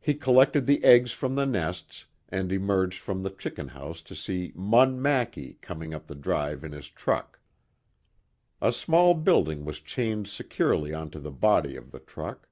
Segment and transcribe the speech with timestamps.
[0.00, 4.50] He collected the eggs from the nests and emerged from the chicken house to see
[4.54, 7.38] Munn Mackie coming up the drive in his truck.
[8.62, 12.48] A small building was chained securely onto the body of the truck.